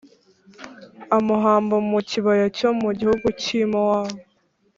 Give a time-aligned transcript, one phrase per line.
[1.17, 4.19] Amuhamba mu kibaya cyo mu gihugu cy’i Mowabu